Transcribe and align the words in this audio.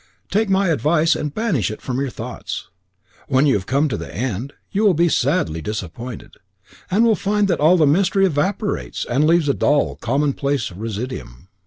"Take 0.31 0.49
my 0.49 0.69
advice 0.69 1.15
and 1.15 1.31
banish 1.31 1.69
it 1.69 1.79
from 1.79 1.99
your 1.99 2.09
thoughts. 2.09 2.69
When 3.27 3.45
you 3.45 3.53
have 3.53 3.67
come 3.67 3.87
to 3.89 3.97
the 3.97 4.11
end, 4.11 4.51
you 4.71 4.83
will 4.83 4.95
be 4.95 5.09
sadly 5.09 5.61
disappointed, 5.61 6.37
and 6.89 7.03
will 7.05 7.15
find 7.15 7.47
that 7.49 7.59
all 7.59 7.77
the 7.77 7.85
mystery 7.85 8.25
evaporates, 8.25 9.05
and 9.05 9.27
leaves 9.27 9.47
a 9.47 9.53
dull, 9.53 9.97
commonplace 9.97 10.71
residuum. 10.71 11.49